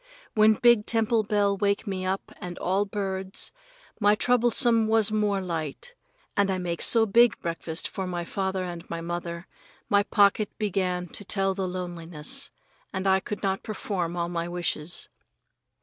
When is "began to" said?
10.57-11.23